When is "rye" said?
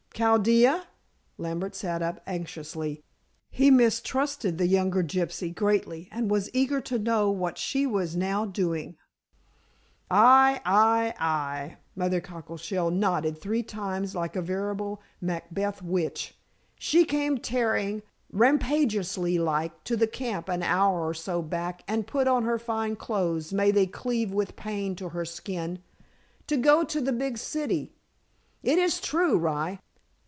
29.39-29.79